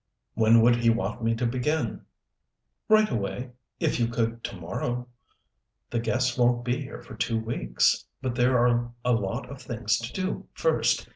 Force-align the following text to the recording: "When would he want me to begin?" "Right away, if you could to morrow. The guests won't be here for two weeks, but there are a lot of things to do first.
"When 0.33 0.61
would 0.63 0.77
he 0.77 0.89
want 0.89 1.23
me 1.23 1.35
to 1.35 1.45
begin?" 1.45 2.05
"Right 2.89 3.07
away, 3.11 3.51
if 3.79 3.99
you 3.99 4.07
could 4.07 4.43
to 4.45 4.55
morrow. 4.55 5.07
The 5.91 5.99
guests 5.99 6.39
won't 6.39 6.65
be 6.65 6.81
here 6.81 7.03
for 7.03 7.13
two 7.13 7.39
weeks, 7.39 8.07
but 8.19 8.33
there 8.33 8.57
are 8.57 8.93
a 9.05 9.11
lot 9.13 9.47
of 9.51 9.61
things 9.61 9.99
to 9.99 10.11
do 10.11 10.47
first. 10.55 11.07